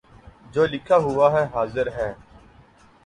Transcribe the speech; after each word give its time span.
جو 0.53 0.65
لکھا 0.65 0.97
ہوا 0.97 1.31
ہے 1.33 1.43
حاضر 1.53 1.87
ہے 1.93 2.11